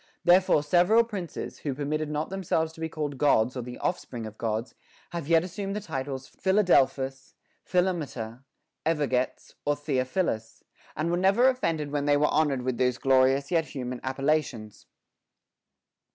[0.23, 4.33] Therefore several princes, who permitted not themselves to be called Gods or the offspring of
[4.33, 4.73] the Gods,
[5.11, 8.41] have yet assumed the titles Philadelphus, Philometor,
[8.83, 10.63] Evergetes, or Theophilns;
[10.97, 14.87] and were never offended when they were honored with those glorious yet human appellations.